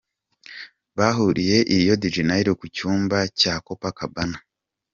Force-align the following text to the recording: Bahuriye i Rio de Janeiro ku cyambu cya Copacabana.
Bahuriye 0.97 1.57
i 1.73 1.75
Rio 1.79 1.95
de 2.01 2.07
Janeiro 2.15 2.51
ku 2.59 2.65
cyambu 2.75 3.19
cya 3.39 3.53
Copacabana. 3.65 4.37